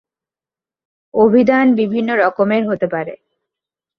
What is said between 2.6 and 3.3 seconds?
হতে পারে।